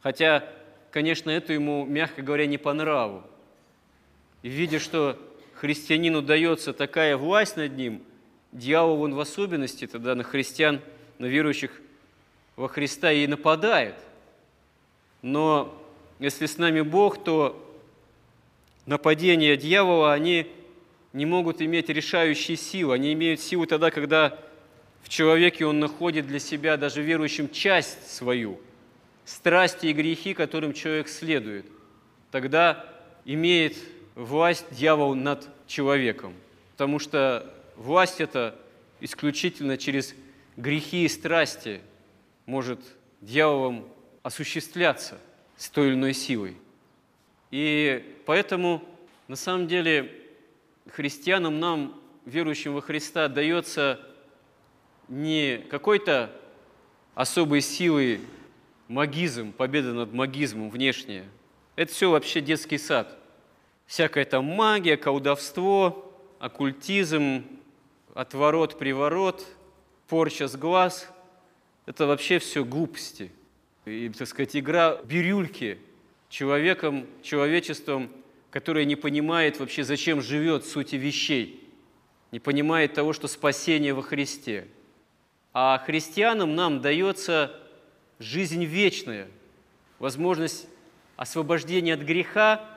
Хотя 0.00 0.48
конечно, 0.96 1.28
это 1.28 1.52
ему, 1.52 1.84
мягко 1.84 2.22
говоря, 2.22 2.46
не 2.46 2.56
по 2.56 2.72
нраву. 2.72 3.22
И 4.40 4.48
видя, 4.48 4.78
что 4.78 5.18
христианину 5.58 6.22
дается 6.22 6.72
такая 6.72 7.16
власть 7.16 7.56
над 7.56 7.76
ним, 7.76 8.02
дьявол 8.52 9.02
он 9.02 9.14
в 9.14 9.20
особенности 9.20 9.86
тогда 9.86 10.14
на 10.14 10.22
христиан, 10.22 10.80
на 11.18 11.26
верующих 11.26 11.70
во 12.56 12.68
Христа 12.68 13.12
и 13.12 13.26
нападает. 13.26 13.94
Но 15.22 15.76
если 16.18 16.46
с 16.46 16.56
нами 16.56 16.80
Бог, 16.80 17.22
то 17.22 17.62
нападения 18.86 19.56
дьявола, 19.56 20.12
они 20.12 20.46
не 21.12 21.26
могут 21.26 21.60
иметь 21.60 21.88
решающие 21.88 22.56
силы. 22.56 22.94
Они 22.94 23.12
имеют 23.12 23.40
силу 23.40 23.66
тогда, 23.66 23.90
когда 23.90 24.38
в 25.02 25.08
человеке 25.08 25.66
он 25.66 25.80
находит 25.80 26.26
для 26.26 26.38
себя, 26.38 26.76
даже 26.76 27.02
верующим, 27.02 27.50
часть 27.50 28.10
свою, 28.10 28.60
страсти 29.24 29.86
и 29.86 29.92
грехи, 29.92 30.34
которым 30.34 30.72
человек 30.72 31.08
следует. 31.08 31.66
Тогда 32.30 32.84
имеет 33.24 33.76
власть 34.16 34.66
дьявол 34.72 35.14
над 35.14 35.48
человеком, 35.68 36.34
потому 36.72 36.98
что 36.98 37.54
власть 37.76 38.20
это 38.20 38.58
исключительно 39.00 39.76
через 39.76 40.14
грехи 40.56 41.04
и 41.04 41.08
страсти 41.08 41.80
может 42.46 42.80
дьяволом 43.20 43.86
осуществляться 44.22 45.18
с 45.56 45.68
той 45.68 45.88
или 45.88 45.94
иной 45.94 46.14
силой. 46.14 46.56
И 47.50 48.16
поэтому, 48.24 48.82
на 49.28 49.36
самом 49.36 49.68
деле, 49.68 50.12
христианам, 50.88 51.60
нам, 51.60 52.00
верующим 52.24 52.74
во 52.74 52.80
Христа, 52.80 53.28
дается 53.28 54.00
не 55.08 55.58
какой-то 55.70 56.32
особой 57.14 57.60
силой 57.60 58.20
магизм, 58.88 59.52
победа 59.52 59.92
над 59.92 60.12
магизмом 60.12 60.70
внешняя. 60.70 61.24
Это 61.76 61.92
все 61.92 62.10
вообще 62.10 62.40
детский 62.40 62.78
сад. 62.78 63.16
Всякая 63.86 64.24
там 64.24 64.44
магия, 64.44 64.96
колдовство, 64.96 66.12
оккультизм, 66.38 67.44
отворот, 68.14 68.78
приворот, 68.78 69.46
порча 70.08 70.48
с 70.48 70.56
глаз– 70.56 71.08
это 71.86 72.06
вообще 72.06 72.38
все 72.40 72.64
глупости. 72.64 73.30
И, 73.84 74.08
так 74.08 74.26
сказать, 74.26 74.56
игра 74.56 74.96
бирюльки 75.04 75.78
человеком, 76.28 77.06
человечеством, 77.22 78.10
которое 78.50 78.84
не 78.84 78.96
понимает 78.96 79.60
вообще, 79.60 79.84
зачем 79.84 80.20
живет 80.20 80.66
сути 80.66 80.96
вещей, 80.96 81.62
не 82.32 82.40
понимает 82.40 82.94
того, 82.94 83.12
что 83.12 83.28
спасение 83.28 83.94
во 83.94 84.02
Христе. 84.02 84.66
А 85.52 85.78
христианам 85.78 86.56
нам 86.56 86.80
дается 86.80 87.54
жизнь 88.18 88.64
вечная, 88.64 89.28
возможность 90.00 90.66
освобождения 91.16 91.94
от 91.94 92.00
греха, 92.00 92.68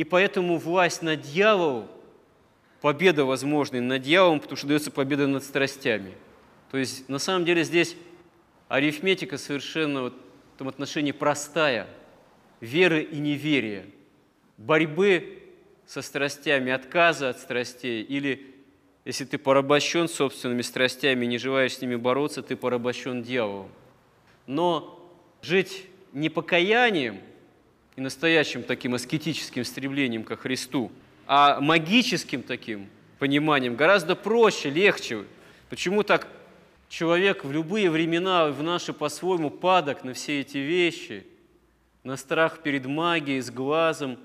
и 0.00 0.04
поэтому 0.04 0.56
власть 0.56 1.02
над 1.02 1.20
дьяволом, 1.20 1.86
победа 2.80 3.26
возможна 3.26 3.82
над 3.82 4.00
дьяволом, 4.00 4.40
потому 4.40 4.56
что 4.56 4.66
дается 4.66 4.90
победа 4.90 5.26
над 5.26 5.44
страстями. 5.44 6.14
То 6.70 6.78
есть 6.78 7.06
на 7.10 7.18
самом 7.18 7.44
деле 7.44 7.64
здесь 7.64 7.94
арифметика 8.68 9.36
совершенно 9.36 10.04
в 10.04 10.12
этом 10.54 10.68
отношении 10.68 11.12
простая– 11.12 11.86
веры 12.60 13.02
и 13.02 13.18
неверия, 13.18 13.84
борьбы 14.56 15.42
со 15.86 16.00
страстями, 16.00 16.72
отказа 16.72 17.28
от 17.28 17.38
страстей, 17.38 18.02
или 18.02 18.54
если 19.04 19.26
ты 19.26 19.36
порабощен 19.36 20.08
собственными 20.08 20.62
страстями, 20.62 21.26
не 21.26 21.36
желаешь 21.36 21.76
с 21.76 21.82
ними 21.82 21.96
бороться, 21.96 22.42
ты 22.42 22.56
порабощен 22.56 23.22
дьяволом. 23.22 23.70
Но 24.46 24.98
жить 25.42 25.84
не 26.14 26.30
покаянием 26.30 27.20
и 28.00 28.02
настоящим 28.02 28.62
таким 28.62 28.94
аскетическим 28.94 29.62
стремлением 29.62 30.24
ко 30.24 30.34
Христу, 30.34 30.90
а 31.26 31.60
магическим 31.60 32.42
таким 32.42 32.88
пониманием 33.18 33.76
гораздо 33.76 34.16
проще, 34.16 34.70
легче. 34.70 35.24
Почему 35.68 36.02
так 36.02 36.26
человек 36.88 37.44
в 37.44 37.52
любые 37.52 37.90
времена, 37.90 38.48
в 38.48 38.62
наши 38.62 38.94
по-своему 38.94 39.50
падок 39.50 40.02
на 40.02 40.14
все 40.14 40.40
эти 40.40 40.58
вещи– 40.58 41.26
на 42.02 42.16
страх 42.16 42.62
перед 42.62 42.86
магией, 42.86 43.42
с 43.42 43.50
глазом, 43.50 44.18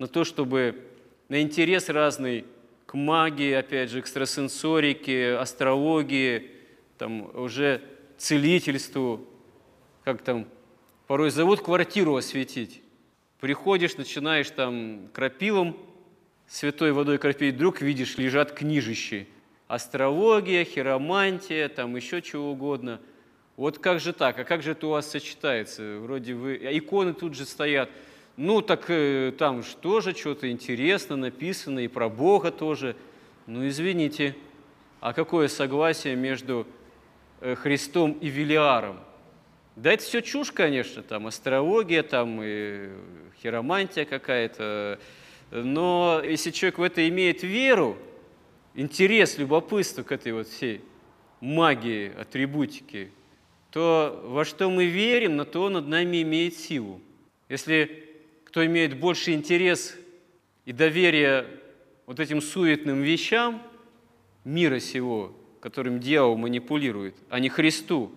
на 0.00 0.08
то, 0.08 0.24
чтобы 0.24 0.84
на 1.28 1.40
интерес 1.40 1.88
разный 1.88 2.44
к 2.86 2.94
магии, 2.94 3.52
опять 3.52 3.90
же, 3.90 4.00
экстрасенсорике, 4.00 5.36
астрологии, 5.36 6.50
там 6.98 7.30
уже 7.36 7.80
целительству, 8.18 9.24
как 10.02 10.22
там 10.22 10.48
порой 11.06 11.30
зовут 11.30 11.62
квартиру 11.62 12.16
осветить. 12.16 12.82
Приходишь, 13.42 13.98
начинаешь 13.98 14.48
там 14.48 15.10
крапилом, 15.12 15.76
святой 16.46 16.92
водой 16.92 17.18
кропить, 17.18 17.56
вдруг 17.56 17.82
видишь, 17.82 18.16
лежат 18.16 18.52
книжищи. 18.52 19.28
Астрология, 19.68 20.64
хиромантия, 20.64 21.68
там 21.68 21.94
еще 21.94 22.22
чего 22.22 22.52
угодно– 22.52 22.98
вот 23.56 23.78
как 23.78 24.00
же 24.00 24.12
так? 24.12 24.38
А 24.38 24.44
как 24.44 24.62
же 24.62 24.72
это 24.72 24.86
у 24.86 24.90
вас 24.90 25.10
сочетается? 25.10 25.98
Вроде 25.98 26.34
вы... 26.34 26.60
А 26.64 26.76
иконы 26.76 27.12
тут 27.12 27.34
же 27.34 27.44
стоят. 27.44 27.90
Ну, 28.36 28.62
так 28.62 28.86
э, 28.88 29.32
там 29.36 29.62
же 29.62 29.76
тоже 29.76 30.14
что-то 30.16 30.50
интересно 30.50 31.16
написано, 31.16 31.80
и 31.80 31.88
про 31.88 32.08
Бога 32.08 32.50
тоже. 32.50 32.96
Ну, 33.46 33.68
извините, 33.68 34.34
а 35.00 35.12
какое 35.12 35.48
согласие 35.48 36.16
между 36.16 36.66
э, 37.40 37.54
Христом 37.54 38.12
и 38.12 38.28
Велиаром? 38.28 39.00
Да 39.76 39.92
это 39.92 40.02
все 40.02 40.20
чушь, 40.20 40.52
конечно, 40.52 41.02
там 41.02 41.26
астрология, 41.26 42.02
там 42.02 42.40
и 42.42 42.90
хиромантия 43.42 44.04
какая-то. 44.04 44.98
Но 45.50 46.20
если 46.24 46.50
человек 46.50 46.78
в 46.78 46.82
это 46.82 47.08
имеет 47.08 47.42
веру, 47.42 47.96
интерес, 48.74 49.38
любопытство 49.38 50.02
к 50.02 50.12
этой 50.12 50.32
вот 50.32 50.48
всей 50.48 50.82
магии, 51.40 52.12
атрибутики, 52.18 53.10
то 53.70 54.22
во 54.24 54.44
что 54.44 54.70
мы 54.70 54.86
верим, 54.86 55.36
на 55.36 55.46
то 55.46 55.70
над 55.70 55.88
нами 55.88 56.22
имеет 56.22 56.54
силу. 56.54 57.00
Если 57.48 58.10
кто 58.44 58.64
имеет 58.66 58.98
больше 58.98 59.32
интерес 59.32 59.96
и 60.66 60.72
доверие 60.72 61.46
вот 62.04 62.20
этим 62.20 62.42
суетным 62.42 63.00
вещам 63.00 63.62
мира 64.44 64.78
сего, 64.78 65.34
которым 65.60 66.00
дьявол 66.00 66.36
манипулирует, 66.36 67.14
а 67.30 67.40
не 67.40 67.48
Христу 67.48 68.12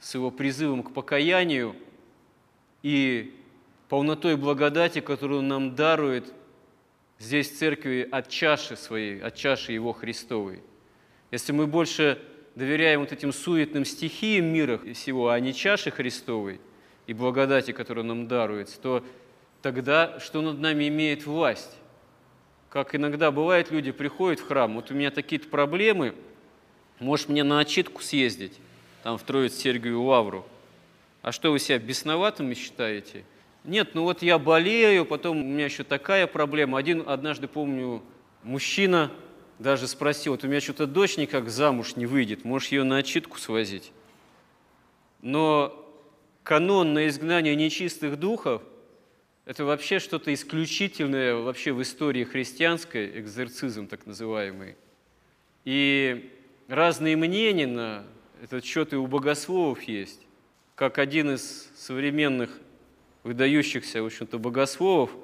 с 0.00 0.14
его 0.14 0.30
призывом 0.30 0.82
к 0.82 0.92
покаянию 0.92 1.76
и 2.82 3.34
полнотой 3.88 4.36
благодати, 4.36 5.00
которую 5.00 5.40
он 5.40 5.48
нам 5.48 5.74
дарует 5.74 6.32
здесь 7.18 7.50
в 7.50 7.58
церкви 7.58 8.08
от 8.10 8.28
чаши 8.28 8.76
своей, 8.76 9.20
от 9.20 9.34
чаши 9.34 9.72
Его 9.72 9.92
Христовой. 9.92 10.62
Если 11.30 11.52
мы 11.52 11.66
больше 11.66 12.20
доверяем 12.54 13.00
вот 13.00 13.12
этим 13.12 13.32
суетным 13.32 13.84
стихиям 13.84 14.46
мира 14.46 14.78
всего, 14.94 15.28
а 15.28 15.38
не 15.38 15.52
чаше 15.52 15.90
Христовой 15.90 16.60
и 17.06 17.12
благодати, 17.12 17.72
которая 17.72 18.04
нам 18.04 18.26
даруется, 18.26 18.80
то 18.80 19.04
тогда 19.62 20.18
что 20.18 20.40
над 20.40 20.58
нами 20.58 20.88
имеет 20.88 21.26
власть? 21.26 21.76
Как 22.70 22.94
иногда 22.94 23.30
бывает, 23.30 23.70
люди 23.70 23.90
приходят 23.90 24.40
в 24.40 24.46
храм, 24.46 24.74
вот 24.76 24.90
у 24.90 24.94
меня 24.94 25.10
такие-то 25.10 25.48
проблемы, 25.48 26.14
можешь 27.00 27.28
мне 27.28 27.42
на 27.42 27.58
отчитку 27.58 28.00
съездить, 28.00 28.58
там 29.02 29.18
в 29.18 29.22
Троиц 29.22 29.54
Сергию 29.54 30.02
Лавру. 30.02 30.46
А 31.22 31.32
что 31.32 31.52
вы 31.52 31.58
себя 31.58 31.78
бесноватыми 31.78 32.54
считаете? 32.54 33.24
Нет, 33.64 33.94
ну 33.94 34.04
вот 34.04 34.22
я 34.22 34.38
болею, 34.38 35.04
потом 35.04 35.40
у 35.40 35.44
меня 35.44 35.66
еще 35.66 35.84
такая 35.84 36.26
проблема. 36.26 36.78
Один, 36.78 37.04
однажды 37.06 37.46
помню, 37.46 38.02
мужчина 38.42 39.10
даже 39.58 39.86
спросил, 39.86 40.32
вот 40.32 40.44
у 40.44 40.48
меня 40.48 40.60
что-то 40.60 40.86
дочь 40.86 41.18
никак 41.18 41.50
замуж 41.50 41.96
не 41.96 42.06
выйдет, 42.06 42.44
можешь 42.44 42.68
ее 42.68 42.84
на 42.84 42.96
отчитку 42.98 43.38
свозить? 43.38 43.92
Но 45.20 45.86
канон 46.42 46.94
на 46.94 47.06
изгнание 47.08 47.54
нечистых 47.54 48.18
духов– 48.18 48.62
это 49.44 49.64
вообще 49.64 49.98
что-то 49.98 50.32
исключительное 50.32 51.34
вообще 51.34 51.72
в 51.72 51.82
истории 51.82 52.24
христианской, 52.24 53.20
экзорцизм 53.20 53.86
так 53.86 54.06
называемый. 54.06 54.76
И 55.66 56.32
разные 56.68 57.16
мнения 57.16 57.66
на 57.66 58.06
этот 58.42 58.64
счет 58.64 58.92
и 58.92 58.96
у 58.96 59.06
богословов 59.06 59.82
есть. 59.82 60.20
Как 60.74 60.98
один 60.98 61.34
из 61.34 61.68
современных 61.76 62.58
выдающихся, 63.22 64.02
в 64.02 64.06
общем-то, 64.06 64.38
богословов– 64.38 65.10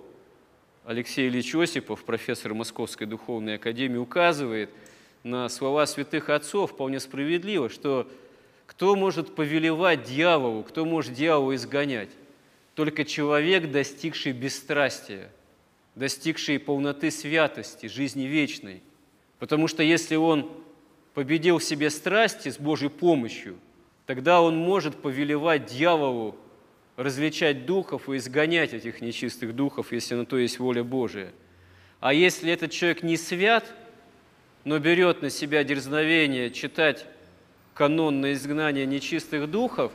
Алексей 0.87 1.27
Ильич 1.29 1.53
Осипов, 1.53 2.05
профессор 2.05 2.55
Московской 2.55 3.09
духовной 3.09 3.57
академии, 3.57 3.97
указывает 3.97 4.71
на 5.25 5.49
слова 5.49 5.85
святых 5.85 6.31
отцов 6.31 6.71
вполне 6.71 7.01
справедливо, 7.01 7.69
что 7.69 8.09
кто 8.67 8.95
может 8.95 9.35
повелевать 9.35 10.05
дьяволу, 10.05 10.63
кто 10.63 10.85
может 10.85 11.13
дьявола 11.13 11.57
изгонять? 11.57 12.11
Только 12.77 13.05
человек, 13.05 13.73
достигший 13.73 14.31
бесстрастия, 14.31 15.33
достигший 15.97 16.61
полноты 16.61 17.11
святости, 17.11 17.87
жизни 17.87 18.23
вечной. 18.23 18.81
Потому 19.41 19.67
что 19.67 19.83
если 19.83 20.15
он 20.15 20.53
победил 21.17 21.57
в 21.57 21.65
себе 21.65 21.89
страсти 21.89 22.51
с 22.51 22.59
Божьей 22.59 22.91
помощью, 22.91 23.57
тогда 24.05 24.43
он 24.43 24.59
может 24.59 24.97
повелевать 24.97 25.65
дьяволу 25.65 26.37
различать 26.97 27.65
духов 27.65 28.11
и 28.11 28.19
изгонять 28.19 28.75
этих 28.75 29.01
нечистых 29.01 29.57
духов, 29.57 29.93
если 29.93 30.15
на 30.15 30.27
то 30.27 30.37
есть 30.37 30.59
воля 30.59 30.85
Божия. 30.85 31.33
А 32.01 32.13
если 32.13 32.53
этот 32.53 32.71
человек 32.71 33.03
не 33.03 33.17
свят, 33.17 33.65
но 34.65 34.79
берет 34.79 35.23
на 35.23 35.31
себя 35.31 35.65
дерзновение 35.65 36.51
читать 36.51 37.07
канон 37.73 38.21
на 38.21 38.35
изгнание 38.35 38.85
нечистых 38.85 39.51
духов, 39.51 39.93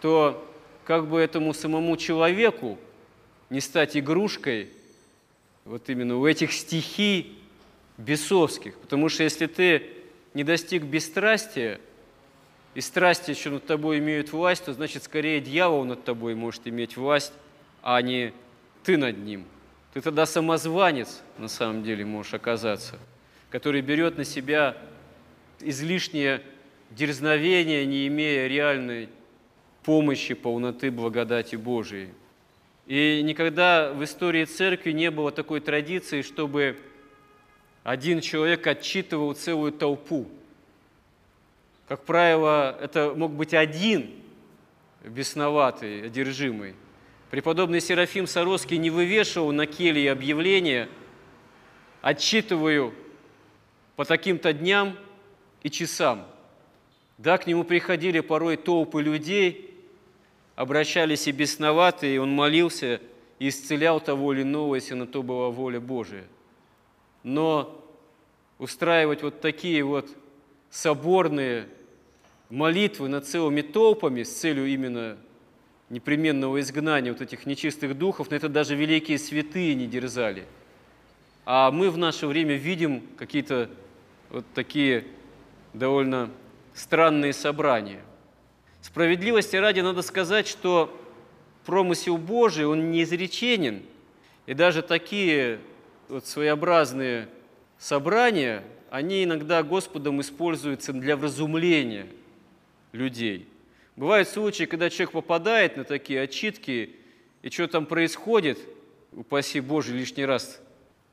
то 0.00 0.48
как 0.84 1.08
бы 1.08 1.18
этому 1.18 1.52
самому 1.52 1.96
человеку 1.96 2.78
не 3.50 3.58
стать 3.58 3.96
игрушкой 3.96 4.70
вот 5.64 5.90
именно 5.90 6.16
у 6.16 6.28
этих 6.28 6.52
стихий 6.52 7.36
бесовских. 7.98 8.76
Потому 8.78 9.08
что 9.08 9.24
если 9.24 9.46
ты 9.46 9.98
не 10.34 10.44
достиг 10.44 10.84
бесстрастия, 10.84 11.80
и 12.74 12.80
страсти 12.80 13.30
еще 13.30 13.50
над 13.50 13.66
тобой 13.66 13.98
имеют 13.98 14.32
власть, 14.32 14.64
то 14.64 14.72
значит 14.72 15.02
скорее 15.02 15.40
дьявол 15.40 15.84
над 15.84 16.04
тобой 16.04 16.34
может 16.34 16.66
иметь 16.66 16.96
власть, 16.96 17.32
а 17.82 18.00
не 18.00 18.32
ты 18.82 18.96
над 18.96 19.18
ним. 19.18 19.44
Ты 19.92 20.00
тогда 20.00 20.24
самозванец 20.24 21.20
на 21.36 21.48
самом 21.48 21.82
деле 21.82 22.04
можешь 22.06 22.32
оказаться, 22.32 22.98
который 23.50 23.82
берет 23.82 24.16
на 24.16 24.24
себя 24.24 24.76
излишнее 25.60 26.42
дерзновение, 26.90 27.84
не 27.84 28.06
имея 28.06 28.46
реальной 28.46 29.10
помощи, 29.84 30.34
полноты 30.34 30.90
благодати 30.90 31.56
Божией. 31.56 32.08
И 32.86 33.20
никогда 33.22 33.92
в 33.92 34.02
истории 34.02 34.44
церкви 34.44 34.92
не 34.92 35.10
было 35.10 35.30
такой 35.30 35.60
традиции, 35.60 36.22
чтобы 36.22 36.78
один 37.82 38.20
человек 38.20 38.66
отчитывал 38.66 39.34
целую 39.34 39.72
толпу. 39.72 40.28
Как 41.88 42.04
правило, 42.04 42.76
это 42.80 43.12
мог 43.14 43.32
быть 43.32 43.54
один 43.54 44.10
бесноватый, 45.04 46.06
одержимый. 46.06 46.74
Преподобный 47.30 47.80
Серафим 47.80 48.26
Саровский 48.26 48.76
не 48.76 48.90
вывешивал 48.90 49.52
на 49.52 49.66
келье 49.66 50.12
объявления 50.12 50.88
«Отчитываю 52.00 52.94
по 53.96 54.04
таким-то 54.04 54.52
дням 54.52 54.96
и 55.62 55.70
часам». 55.70 56.26
Да, 57.18 57.38
к 57.38 57.46
нему 57.46 57.64
приходили 57.64 58.20
порой 58.20 58.56
толпы 58.56 59.02
людей, 59.02 59.74
обращались 60.56 61.26
и 61.26 61.32
бесноватые, 61.32 62.16
и 62.16 62.18
он 62.18 62.30
молился 62.32 63.00
и 63.38 63.48
исцелял 63.48 64.00
того 64.00 64.32
или 64.32 64.42
иного, 64.42 64.76
если 64.76 64.94
на 64.94 65.06
то 65.06 65.22
была 65.22 65.50
воля 65.50 65.80
Божия. 65.80 66.24
Но 67.22 67.78
устраивать 68.58 69.22
вот 69.22 69.40
такие 69.40 69.82
вот 69.84 70.08
соборные 70.70 71.68
молитвы 72.48 73.08
над 73.08 73.26
целыми 73.26 73.62
толпами 73.62 74.22
с 74.22 74.32
целью 74.32 74.66
именно 74.66 75.16
непременного 75.90 76.60
изгнания 76.60 77.12
вот 77.12 77.20
этих 77.20 77.44
нечистых 77.46 77.96
духов, 77.96 78.30
но 78.30 78.36
это 78.36 78.48
даже 78.48 78.74
великие 78.74 79.18
святые 79.18 79.74
не 79.74 79.86
дерзали. 79.86 80.44
А 81.44 81.70
мы 81.70 81.90
в 81.90 81.98
наше 81.98 82.26
время 82.26 82.54
видим 82.54 83.02
какие-то 83.16 83.68
вот 84.30 84.44
такие 84.54 85.04
довольно 85.74 86.30
странные 86.74 87.32
собрания. 87.32 88.00
Справедливости 88.80 89.56
ради 89.56 89.80
надо 89.80 90.02
сказать, 90.02 90.46
что 90.46 90.98
промысел 91.66 92.16
Божий, 92.16 92.66
он 92.66 92.90
неизреченен, 92.90 93.82
и 94.46 94.54
даже 94.54 94.82
такие 94.82 95.60
вот 96.12 96.26
своеобразные 96.26 97.26
собрания, 97.78 98.62
они 98.90 99.24
иногда 99.24 99.62
Господом 99.62 100.20
используются 100.20 100.92
для 100.92 101.16
вразумления 101.16 102.06
людей. 102.92 103.48
Бывают 103.96 104.28
случаи, 104.28 104.64
когда 104.64 104.90
человек 104.90 105.12
попадает 105.12 105.78
на 105.78 105.84
такие 105.84 106.20
отчитки, 106.20 106.96
и 107.40 107.48
что 107.48 107.66
там 107.66 107.86
происходит, 107.86 108.58
упаси 109.12 109.60
Боже, 109.60 109.96
лишний 109.96 110.26
раз 110.26 110.60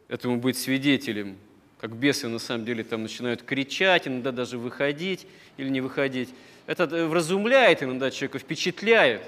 этому 0.09 0.37
быть 0.37 0.57
свидетелем, 0.57 1.37
как 1.79 1.95
бесы 1.95 2.27
на 2.27 2.39
самом 2.39 2.65
деле 2.65 2.83
там 2.83 3.03
начинают 3.03 3.41
кричать, 3.41 4.05
иногда 4.05 4.33
даже 4.33 4.57
выходить 4.57 5.25
или 5.55 5.69
не 5.69 5.79
выходить. 5.79 6.27
Это 6.67 6.83
э, 6.83 7.05
вразумляет 7.05 7.81
иногда 7.81 8.11
человека, 8.11 8.39
впечатляет. 8.39 9.21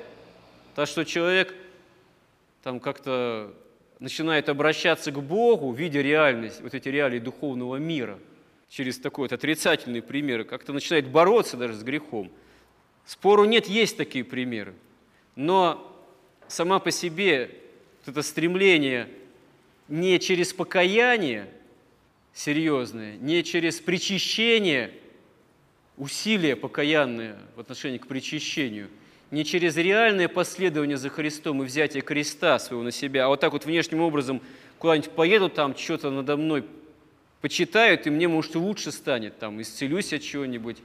Так 0.76 0.90
что 0.90 1.06
человек 1.06 1.56
там 2.62 2.82
как-то 2.82 3.54
начинает 4.02 4.50
обращаться 4.50 5.12
к 5.12 5.22
Богу, 5.22 5.72
видя 5.72 6.02
реальность, 6.02 6.60
вот 6.62 6.74
эти 6.74 6.90
реалии 6.90 7.20
духовного 7.20 7.76
мира, 7.76 8.20
через 8.68 8.98
такой 8.98 9.26
вот 9.26 9.32
отрицательный 9.34 10.02
пример, 10.02 10.44
как-то 10.44 10.74
начинает 10.74 11.08
бороться 11.08 11.56
даже 11.56 11.76
с 11.76 11.84
грехом. 11.84 12.32
Спору 13.06 13.46
нет, 13.46 13.68
есть 13.68 13.96
такие 13.98 14.26
примеры. 14.26 14.74
Но 15.36 15.96
сама 16.48 16.80
по 16.80 16.90
себе 16.90 17.52
вот 18.00 18.14
это 18.14 18.24
стремление 18.24 19.08
не 19.88 20.20
через 20.20 20.52
покаяние 20.52 21.48
серьезное, 22.34 23.18
не 23.18 23.44
через 23.44 23.80
причащение, 23.80 24.92
усилия 25.98 26.56
покаянные 26.56 27.38
в 27.56 27.60
отношении 27.60 28.00
к 28.00 28.08
причащению– 28.08 28.90
не 29.32 29.46
через 29.46 29.78
реальное 29.78 30.28
последование 30.28 30.98
за 30.98 31.10
Христом 31.10 31.64
и 31.64 31.66
взятие 31.66 32.02
креста 32.02 32.60
своего 32.60 32.84
на 32.84 32.92
себя, 32.92 33.26
а 33.26 33.28
вот 33.30 33.40
так 33.40 33.54
вот 33.54 33.66
внешним 33.66 34.02
образом 34.02 34.42
куда-нибудь 34.78 35.12
поеду, 35.12 35.50
там 35.50 35.76
что-то 35.76 36.12
надо 36.12 36.36
мной 36.36 36.66
почитают, 37.40 38.06
и 38.06 38.10
мне, 38.10 38.28
может, 38.28 38.56
лучше 38.56 38.92
станет, 38.92 39.40
там, 39.40 39.62
исцелюсь 39.62 40.14
от 40.14 40.22
чего-нибудь. 40.22 40.78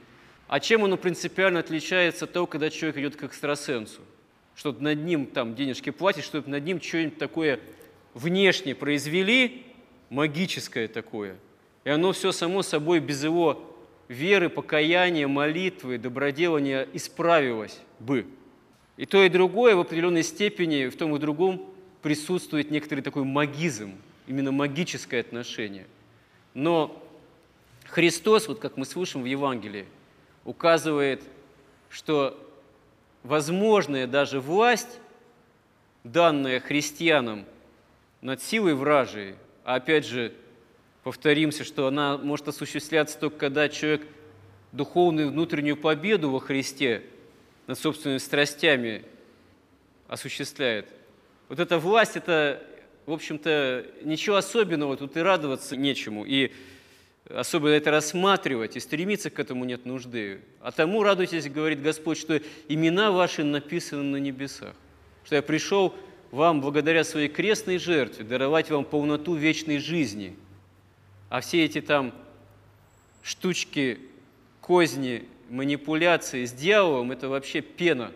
А 0.47 0.61
чем 0.61 0.85
оно 0.85 0.95
принципиально 0.95 1.59
отличается 1.59 2.25
от 2.25 2.31
того, 2.31 2.47
когда 2.47 2.69
человек 2.69 2.97
идет 2.97 3.15
к 3.17 3.23
экстрасенсу? 3.23 3.99
Что 4.55 4.71
над 4.71 5.03
ним 5.03 5.27
там 5.27 5.53
денежки 5.53 5.89
платят, 5.89 6.23
чтобы 6.23 6.49
над 6.49 6.63
ним 6.63 6.81
что-нибудь 6.81 7.17
такое 7.17 7.59
внешне 8.13 8.73
произвели, 8.73 9.65
магическое 10.09 10.87
такое, 10.87 11.35
и 11.83 11.89
оно 11.89 12.13
все 12.13 12.31
само 12.31 12.63
собой 12.63 12.99
без 12.99 13.23
его 13.23 13.76
веры, 14.07 14.49
покаяния, 14.49 15.27
молитвы, 15.27 15.97
доброделания 15.97 16.87
исправилось 16.93 17.79
бы. 17.99 18.25
И 18.95 19.05
то, 19.05 19.23
и 19.23 19.29
другое 19.29 19.75
в 19.75 19.79
определенной 19.79 20.23
степени, 20.23 20.87
в 20.87 20.95
том 20.95 21.15
и 21.15 21.19
другом 21.19 21.69
присутствует 22.01 22.71
некоторый 22.71 23.01
такой 23.01 23.23
магизм, 23.23 23.93
именно 24.27 24.51
магическое 24.51 25.19
отношение. 25.19 25.85
Но 26.53 27.03
Христос, 27.85 28.47
вот 28.47 28.59
как 28.59 28.77
мы 28.77 28.85
слышим 28.85 29.21
в 29.21 29.25
Евангелии, 29.25 29.85
указывает, 30.45 31.23
что 31.89 32.37
возможная 33.23 34.07
даже 34.07 34.39
власть, 34.39 34.99
данная 36.03 36.59
христианам 36.59 37.45
над 38.21 38.41
силой 38.41 38.73
вражией, 38.73 39.35
а 39.63 39.75
опять 39.75 40.05
же, 40.05 40.33
повторимся, 41.07 41.63
что 41.63 41.87
она 41.87 42.17
может 42.17 42.49
осуществляться 42.49 43.17
только 43.17 43.37
когда 43.37 43.69
человек 43.69 44.05
духовную 44.73 45.29
внутреннюю 45.29 45.77
победу 45.77 46.29
во 46.29 46.41
Христе 46.41 47.01
над 47.65 47.79
собственными 47.79 48.17
страстями 48.17 49.05
осуществляет. 50.09 50.89
Вот 51.47 51.61
эта 51.61 51.79
власть, 51.79 52.17
это, 52.17 52.61
в 53.05 53.13
общем-то, 53.13 53.85
ничего 54.03 54.35
особенного, 54.35 54.97
тут 54.97 55.15
и 55.15 55.21
радоваться 55.21 55.77
нечему, 55.77 56.25
и 56.25 56.51
особенно 57.29 57.71
это 57.71 57.89
рассматривать, 57.89 58.75
и 58.75 58.81
стремиться 58.81 59.29
к 59.29 59.39
этому 59.39 59.63
нет 59.63 59.85
нужды. 59.85 60.41
А 60.59 60.73
тому 60.73 61.03
радуйтесь, 61.03 61.49
говорит 61.49 61.81
Господь, 61.81 62.17
что 62.17 62.41
имена 62.67 63.11
ваши 63.13 63.45
написаны 63.45 64.03
на 64.03 64.17
небесах, 64.17 64.75
что 65.23 65.37
я 65.37 65.41
пришел 65.41 65.95
вам 66.31 66.59
благодаря 66.59 67.05
своей 67.05 67.29
крестной 67.29 67.77
жертве 67.77 68.25
даровать 68.25 68.69
вам 68.69 68.83
полноту 68.83 69.35
вечной 69.35 69.77
жизни. 69.77 70.35
А 71.29 71.41
все 71.41 71.65
эти 71.65 71.81
там 71.81 72.13
штучки, 73.21 73.99
козни, 74.61 75.27
манипуляции 75.49 76.45
с 76.45 76.53
дьяволом– 76.53 77.11
это 77.13 77.29
вообще 77.29 77.61
пена 77.61 78.11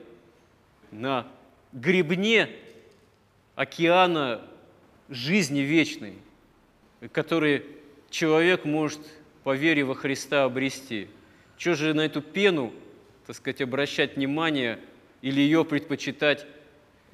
на 0.91 1.27
гребне 1.73 2.49
океана 3.55 4.41
жизни 5.09 5.59
вечной, 5.59 6.15
который 7.11 7.65
человек 8.09 8.65
может 8.65 8.99
по 9.43 9.55
вере 9.55 9.83
во 9.83 9.95
Христа 9.95 10.45
обрести. 10.45 11.07
Что 11.57 11.75
же 11.75 11.93
на 11.93 12.01
эту 12.01 12.21
пену, 12.21 12.73
так 13.27 13.35
сказать, 13.35 13.61
обращать 13.61 14.15
внимание 14.15 14.79
или 15.21 15.41
ее 15.41 15.65
предпочитать 15.65 16.45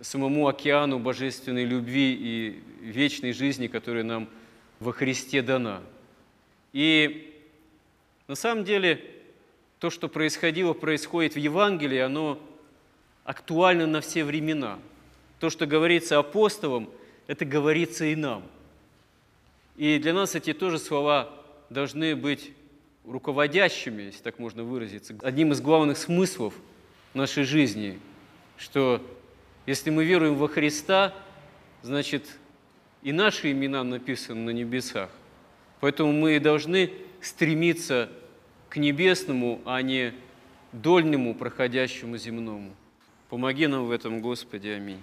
самому 0.02 0.48
океану 0.48 1.00
божественной 1.00 1.66
любви 1.66 2.14
и 2.14 2.64
вечной 2.82 3.34
жизни, 3.34 3.68
которая 3.68 4.04
нам 4.04 4.30
во 4.80 4.92
Христе 4.92 5.42
дана. 5.42 5.82
И 6.74 7.34
на 8.28 8.36
самом 8.36 8.64
деле 8.64 9.04
то, 9.80 9.90
что 9.90 10.08
происходило, 10.08 10.74
происходит 10.74 11.36
в 11.36 11.40
Евангелии, 11.40 12.00
оно 12.00 12.40
актуально 13.24 13.88
на 13.88 14.02
все 14.02 14.24
времена. 14.24 14.80
То, 15.40 15.50
что 15.50 15.66
говорится 15.66 16.18
апостолам, 16.18 16.90
это 17.28 17.46
говорится 17.46 18.06
и 18.06 18.16
нам. 18.16 18.44
И 19.76 20.00
для 20.00 20.14
нас 20.14 20.36
эти 20.36 20.54
тоже 20.54 20.80
слова 20.80 21.30
должны 21.70 22.16
быть 22.16 22.52
руководящими, 23.06 24.04
если 24.04 24.22
так 24.22 24.40
можно 24.40 24.64
выразиться, 24.64 25.16
одним 25.22 25.52
из 25.52 25.62
главных 25.62 25.98
смыслов 25.98 26.54
нашей 27.14 27.44
жизни, 27.44 28.00
что 28.58 29.02
Если 29.68 29.90
мы 29.90 30.06
веруем 30.06 30.36
во 30.36 30.48
Христа, 30.48 31.14
значит, 31.84 32.26
и 33.02 33.12
наши 33.12 33.52
имена 33.52 33.84
написаны 33.84 34.42
на 34.42 34.50
небесах. 34.52 35.10
Поэтому 35.80 36.12
мы 36.12 36.40
должны 36.40 36.92
стремиться 37.22 38.10
к 38.70 38.78
небесному, 38.78 39.62
а 39.66 39.82
не 39.82 40.14
дольному, 40.72 41.36
проходящему 41.36 42.18
земному. 42.18 42.74
Помоги 43.30 43.68
нам 43.68 43.86
в 43.86 43.92
этом, 43.92 44.22
Господи. 44.22 44.70
Аминь. 44.70 45.02